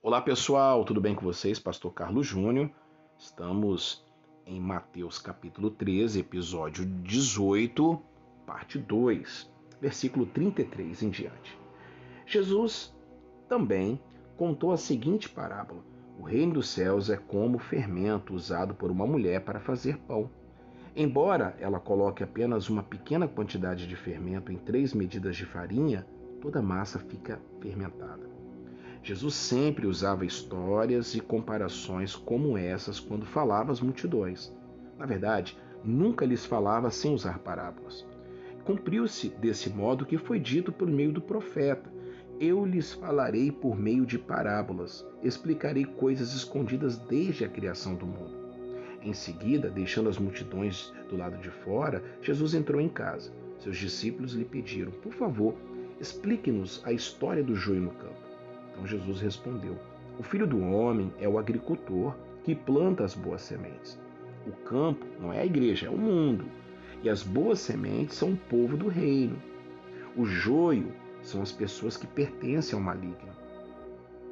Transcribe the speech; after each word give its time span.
Olá 0.00 0.20
pessoal, 0.20 0.84
tudo 0.84 1.00
bem 1.00 1.12
com 1.12 1.24
vocês? 1.24 1.58
Pastor 1.58 1.92
Carlos 1.92 2.24
Júnior. 2.24 2.70
Estamos 3.18 4.06
em 4.46 4.60
Mateus 4.60 5.18
capítulo 5.18 5.72
13, 5.72 6.20
episódio 6.20 6.86
18, 6.86 8.00
parte 8.46 8.78
2, 8.78 9.52
versículo 9.80 10.24
33 10.24 11.02
em 11.02 11.10
diante. 11.10 11.58
Jesus 12.24 12.96
também 13.48 14.00
contou 14.36 14.70
a 14.70 14.76
seguinte 14.76 15.28
parábola: 15.28 15.82
O 16.16 16.22
reino 16.22 16.54
dos 16.54 16.68
céus 16.68 17.10
é 17.10 17.16
como 17.16 17.58
fermento 17.58 18.34
usado 18.34 18.74
por 18.74 18.92
uma 18.92 19.04
mulher 19.04 19.44
para 19.44 19.58
fazer 19.58 19.98
pão. 19.98 20.30
Embora 20.94 21.56
ela 21.58 21.80
coloque 21.80 22.22
apenas 22.22 22.70
uma 22.70 22.84
pequena 22.84 23.26
quantidade 23.26 23.84
de 23.88 23.96
fermento 23.96 24.52
em 24.52 24.58
três 24.58 24.94
medidas 24.94 25.34
de 25.34 25.44
farinha, 25.44 26.06
toda 26.40 26.60
a 26.60 26.62
massa 26.62 27.00
fica 27.00 27.42
fermentada. 27.60 28.37
Jesus 29.08 29.36
sempre 29.36 29.86
usava 29.86 30.26
histórias 30.26 31.14
e 31.14 31.20
comparações 31.20 32.14
como 32.14 32.58
essas 32.58 33.00
quando 33.00 33.24
falava 33.24 33.72
às 33.72 33.80
multidões. 33.80 34.54
Na 34.98 35.06
verdade, 35.06 35.56
nunca 35.82 36.26
lhes 36.26 36.44
falava 36.44 36.90
sem 36.90 37.14
usar 37.14 37.38
parábolas. 37.38 38.06
Cumpriu-se 38.66 39.30
desse 39.30 39.70
modo 39.70 40.04
que 40.04 40.18
foi 40.18 40.38
dito 40.38 40.70
por 40.70 40.86
meio 40.86 41.10
do 41.10 41.22
profeta: 41.22 41.90
Eu 42.38 42.66
lhes 42.66 42.92
falarei 42.92 43.50
por 43.50 43.78
meio 43.78 44.04
de 44.04 44.18
parábolas, 44.18 45.06
explicarei 45.22 45.86
coisas 45.86 46.34
escondidas 46.34 46.98
desde 46.98 47.46
a 47.46 47.48
criação 47.48 47.94
do 47.94 48.04
mundo. 48.04 48.36
Em 49.00 49.14
seguida, 49.14 49.70
deixando 49.70 50.10
as 50.10 50.18
multidões 50.18 50.92
do 51.08 51.16
lado 51.16 51.38
de 51.38 51.48
fora, 51.48 52.04
Jesus 52.20 52.52
entrou 52.52 52.78
em 52.78 52.90
casa. 52.90 53.32
Seus 53.56 53.78
discípulos 53.78 54.34
lhe 54.34 54.44
pediram: 54.44 54.92
Por 54.92 55.14
favor, 55.14 55.54
explique-nos 55.98 56.82
a 56.84 56.92
história 56.92 57.42
do 57.42 57.54
joio 57.54 57.80
no 57.80 57.92
campo. 57.92 58.27
Então 58.78 58.86
Jesus 58.86 59.20
respondeu: 59.20 59.76
O 60.20 60.22
filho 60.22 60.46
do 60.46 60.60
homem 60.60 61.12
é 61.18 61.28
o 61.28 61.36
agricultor 61.36 62.14
que 62.44 62.54
planta 62.54 63.04
as 63.04 63.12
boas 63.12 63.42
sementes. 63.42 64.00
O 64.46 64.52
campo 64.52 65.04
não 65.20 65.32
é 65.32 65.40
a 65.40 65.46
igreja, 65.46 65.88
é 65.88 65.90
o 65.90 65.98
mundo. 65.98 66.44
E 67.02 67.10
as 67.10 67.24
boas 67.24 67.58
sementes 67.58 68.16
são 68.16 68.32
o 68.32 68.36
povo 68.36 68.76
do 68.76 68.86
reino. 68.86 69.36
O 70.16 70.24
joio 70.24 70.92
são 71.22 71.42
as 71.42 71.50
pessoas 71.50 71.96
que 71.96 72.06
pertencem 72.06 72.78
ao 72.78 72.84
maligno. 72.84 73.36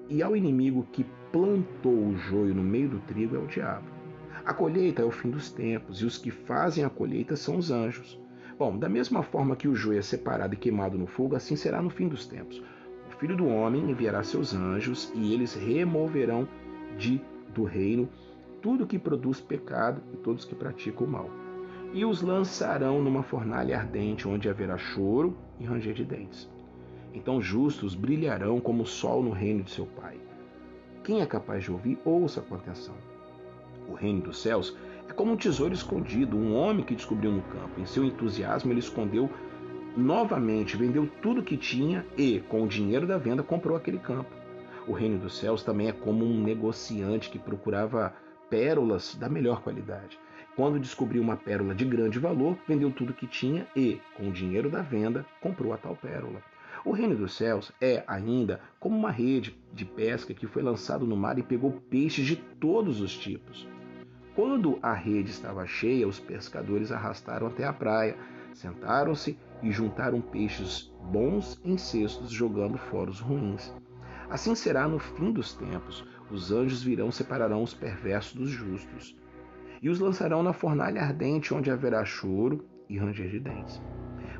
E 0.08 0.22
ao 0.22 0.36
inimigo 0.36 0.86
que 0.92 1.04
plantou 1.32 2.06
o 2.06 2.16
joio 2.16 2.54
no 2.54 2.62
meio 2.62 2.88
do 2.88 3.00
trigo 3.00 3.34
é 3.34 3.38
o 3.40 3.48
diabo. 3.48 3.86
A 4.44 4.54
colheita 4.54 5.02
é 5.02 5.04
o 5.04 5.10
fim 5.10 5.30
dos 5.30 5.50
tempos, 5.50 6.00
e 6.00 6.04
os 6.04 6.16
que 6.16 6.30
fazem 6.30 6.84
a 6.84 6.90
colheita 6.90 7.34
são 7.34 7.56
os 7.56 7.72
anjos. 7.72 8.18
Bom, 8.56 8.78
da 8.78 8.88
mesma 8.88 9.24
forma 9.24 9.56
que 9.56 9.66
o 9.66 9.74
joio 9.74 9.98
é 9.98 10.02
separado 10.02 10.54
e 10.54 10.56
queimado 10.56 10.96
no 10.96 11.08
fogo, 11.08 11.34
assim 11.34 11.56
será 11.56 11.82
no 11.82 11.90
fim 11.90 12.06
dos 12.06 12.26
tempos. 12.26 12.62
Filho 13.18 13.36
do 13.36 13.46
homem 13.46 13.90
enviará 13.90 14.22
seus 14.22 14.54
anjos 14.54 15.10
e 15.14 15.32
eles 15.32 15.54
removerão 15.54 16.46
de 16.98 17.20
do 17.54 17.64
reino 17.64 18.08
tudo 18.60 18.86
que 18.86 18.98
produz 18.98 19.40
pecado 19.40 20.02
e 20.12 20.16
todos 20.16 20.44
que 20.44 20.54
praticam 20.54 21.06
o 21.06 21.10
mal. 21.10 21.30
E 21.94 22.04
os 22.04 22.20
lançarão 22.20 23.02
numa 23.02 23.22
fornalha 23.22 23.78
ardente, 23.78 24.28
onde 24.28 24.48
haverá 24.48 24.76
choro 24.76 25.36
e 25.58 25.64
ranger 25.64 25.94
de 25.94 26.04
dentes. 26.04 26.50
Então 27.14 27.40
justos 27.40 27.94
brilharão 27.94 28.60
como 28.60 28.82
o 28.82 28.86
sol 28.86 29.22
no 29.22 29.30
reino 29.30 29.62
de 29.62 29.70
seu 29.70 29.86
Pai. 29.86 30.18
Quem 31.02 31.22
é 31.22 31.26
capaz 31.26 31.64
de 31.64 31.72
ouvir, 31.72 31.98
ouça 32.04 32.42
com 32.42 32.56
atenção. 32.56 32.94
O 33.88 33.94
reino 33.94 34.20
dos 34.20 34.42
céus 34.42 34.76
é 35.08 35.12
como 35.12 35.32
um 35.32 35.36
tesouro 35.36 35.72
escondido, 35.72 36.36
um 36.36 36.54
homem 36.54 36.84
que 36.84 36.96
descobriu 36.96 37.30
no 37.30 37.42
campo. 37.42 37.80
Em 37.80 37.86
seu 37.86 38.04
entusiasmo, 38.04 38.72
ele 38.72 38.80
escondeu 38.80 39.30
novamente 39.96 40.76
vendeu 40.76 41.08
tudo 41.22 41.42
que 41.42 41.56
tinha 41.56 42.04
e, 42.16 42.40
com 42.48 42.62
o 42.62 42.68
dinheiro 42.68 43.06
da 43.06 43.16
venda, 43.16 43.42
comprou 43.42 43.76
aquele 43.76 43.98
campo. 43.98 44.30
O 44.86 44.92
reino 44.92 45.18
dos 45.18 45.38
céus 45.38 45.62
também 45.62 45.88
é 45.88 45.92
como 45.92 46.24
um 46.24 46.42
negociante 46.42 47.30
que 47.30 47.38
procurava 47.38 48.14
pérolas 48.48 49.14
da 49.14 49.28
melhor 49.28 49.62
qualidade. 49.62 50.18
Quando 50.54 50.78
descobriu 50.78 51.22
uma 51.22 51.36
pérola 51.36 51.74
de 51.74 51.84
grande 51.84 52.18
valor, 52.18 52.56
vendeu 52.66 52.90
tudo 52.90 53.12
que 53.12 53.26
tinha 53.26 53.66
e, 53.74 54.00
com 54.16 54.28
o 54.28 54.32
dinheiro 54.32 54.70
da 54.70 54.80
venda, 54.80 55.26
comprou 55.40 55.72
a 55.72 55.76
tal 55.76 55.96
pérola. 55.96 56.40
O 56.84 56.92
reino 56.92 57.16
dos 57.16 57.34
céus 57.34 57.72
é 57.80 58.04
ainda 58.06 58.60
como 58.78 58.96
uma 58.96 59.10
rede 59.10 59.58
de 59.72 59.84
pesca 59.84 60.32
que 60.32 60.46
foi 60.46 60.62
lançado 60.62 61.04
no 61.04 61.16
mar 61.16 61.38
e 61.38 61.42
pegou 61.42 61.72
peixes 61.90 62.24
de 62.24 62.36
todos 62.36 63.00
os 63.00 63.16
tipos. 63.16 63.66
Quando 64.36 64.78
a 64.82 64.92
rede 64.92 65.30
estava 65.30 65.66
cheia, 65.66 66.06
os 66.06 66.20
pescadores 66.20 66.92
arrastaram 66.92 67.48
até 67.48 67.64
a 67.64 67.72
praia, 67.72 68.16
sentaram-se 68.56 69.38
e 69.62 69.70
juntaram 69.70 70.20
peixes 70.20 70.92
bons 71.10 71.60
em 71.64 71.76
cestos, 71.76 72.30
jogando 72.30 72.78
fora 72.78 73.10
os 73.10 73.20
ruins. 73.20 73.72
Assim 74.28 74.54
será 74.54 74.88
no 74.88 74.98
fim 74.98 75.30
dos 75.30 75.54
tempos. 75.54 76.04
Os 76.30 76.50
anjos 76.50 76.82
virão 76.82 77.12
separarão 77.12 77.62
os 77.62 77.72
perversos 77.72 78.34
dos 78.34 78.50
justos 78.50 79.16
e 79.80 79.88
os 79.88 80.00
lançarão 80.00 80.42
na 80.42 80.52
fornalha 80.52 81.02
ardente, 81.02 81.54
onde 81.54 81.70
haverá 81.70 82.04
choro 82.04 82.64
e 82.88 82.98
ranger 82.98 83.28
de 83.28 83.38
dentes. 83.38 83.80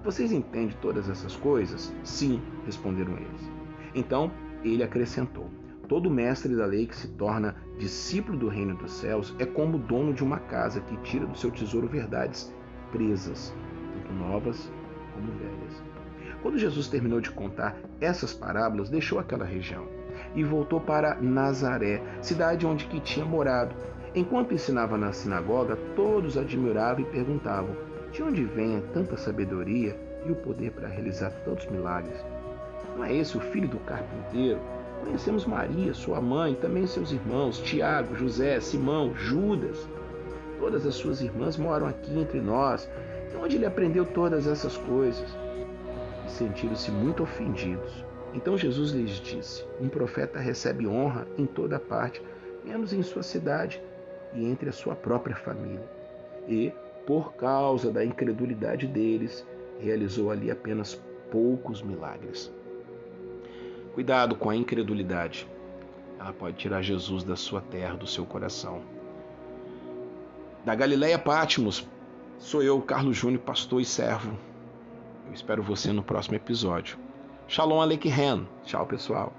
Vocês 0.02 0.32
entendem 0.32 0.76
todas 0.80 1.08
essas 1.08 1.36
coisas? 1.36 1.94
Sim, 2.02 2.40
responderam 2.64 3.16
eles. 3.16 3.50
Então 3.94 4.32
ele 4.64 4.82
acrescentou: 4.82 5.50
Todo 5.88 6.10
mestre 6.10 6.56
da 6.56 6.66
lei 6.66 6.86
que 6.86 6.96
se 6.96 7.08
torna 7.08 7.54
discípulo 7.78 8.38
do 8.38 8.48
reino 8.48 8.76
dos 8.76 8.92
céus 8.92 9.34
é 9.38 9.46
como 9.46 9.76
o 9.76 9.80
dono 9.80 10.12
de 10.12 10.24
uma 10.24 10.38
casa 10.40 10.80
que 10.80 10.96
tira 10.98 11.26
do 11.26 11.38
seu 11.38 11.50
tesouro 11.50 11.86
verdades 11.86 12.52
presas, 12.90 13.54
tanto 14.06 14.12
novas 14.14 14.70
como 15.14 15.32
velhas. 15.32 15.82
Quando 16.42 16.58
Jesus 16.58 16.88
terminou 16.88 17.20
de 17.20 17.30
contar 17.30 17.76
essas 18.00 18.32
parábolas, 18.32 18.88
deixou 18.88 19.18
aquela 19.18 19.44
região 19.44 19.86
e 20.34 20.44
voltou 20.44 20.80
para 20.80 21.16
Nazaré, 21.20 22.02
cidade 22.20 22.66
onde 22.66 22.86
que 22.86 23.00
tinha 23.00 23.24
morado. 23.24 23.74
Enquanto 24.14 24.54
ensinava 24.54 24.96
na 24.96 25.12
sinagoga, 25.12 25.76
todos 25.94 26.38
admiravam 26.38 27.00
e 27.00 27.10
perguntavam: 27.10 27.76
de 28.12 28.22
onde 28.22 28.44
vem 28.44 28.82
tanta 28.92 29.16
sabedoria 29.16 29.98
e 30.24 30.30
o 30.30 30.36
poder 30.36 30.72
para 30.72 30.88
realizar 30.88 31.30
tantos 31.44 31.66
milagres? 31.66 32.24
Não 32.96 33.04
é 33.04 33.14
esse 33.14 33.36
o 33.36 33.40
filho 33.40 33.68
do 33.68 33.78
carpinteiro? 33.80 34.58
Conhecemos 35.04 35.44
Maria, 35.44 35.92
sua 35.92 36.20
mãe, 36.20 36.54
também 36.54 36.86
seus 36.86 37.12
irmãos, 37.12 37.58
Tiago, 37.58 38.16
José, 38.16 38.58
Simão, 38.60 39.14
Judas. 39.14 39.86
Todas 40.58 40.86
as 40.86 40.94
suas 40.94 41.20
irmãs 41.20 41.58
moram 41.58 41.86
aqui 41.86 42.18
entre 42.18 42.40
nós 42.40 42.88
onde 43.34 43.56
ele 43.56 43.66
aprendeu 43.66 44.04
todas 44.04 44.46
essas 44.46 44.76
coisas? 44.76 45.28
E 46.26 46.30
sentiram-se 46.30 46.90
muito 46.90 47.22
ofendidos. 47.22 48.04
Então 48.34 48.56
Jesus 48.56 48.90
lhes 48.92 49.20
disse: 49.20 49.64
Um 49.80 49.88
profeta 49.88 50.38
recebe 50.38 50.86
honra 50.86 51.26
em 51.38 51.46
toda 51.46 51.78
parte, 51.78 52.22
menos 52.64 52.92
em 52.92 53.02
sua 53.02 53.22
cidade 53.22 53.82
e 54.34 54.44
entre 54.44 54.68
a 54.68 54.72
sua 54.72 54.94
própria 54.94 55.34
família. 55.34 55.88
E, 56.48 56.72
por 57.06 57.34
causa 57.34 57.90
da 57.90 58.04
incredulidade 58.04 58.86
deles, 58.86 59.46
realizou 59.80 60.30
ali 60.30 60.50
apenas 60.50 61.00
poucos 61.30 61.82
milagres. 61.82 62.52
Cuidado 63.94 64.36
com 64.36 64.50
a 64.50 64.56
incredulidade. 64.56 65.48
Ela 66.18 66.32
pode 66.32 66.56
tirar 66.56 66.82
Jesus 66.82 67.24
da 67.24 67.36
sua 67.36 67.60
terra, 67.60 67.94
do 67.94 68.06
seu 68.06 68.24
coração. 68.24 68.82
Da 70.64 70.74
Galileia 70.74 71.18
Pátimos, 71.18 71.88
Sou 72.38 72.62
eu, 72.62 72.80
Carlos 72.82 73.16
Júnior, 73.16 73.40
pastor 73.42 73.80
e 73.80 73.84
servo. 73.84 74.36
Eu 75.26 75.32
espero 75.32 75.62
você 75.62 75.92
no 75.92 76.02
próximo 76.02 76.36
episódio. 76.36 76.98
Shalom 77.48 77.80
Aleichem. 77.80 78.46
Tchau, 78.64 78.86
pessoal. 78.86 79.32